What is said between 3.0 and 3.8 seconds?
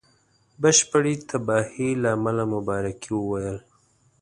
وویله.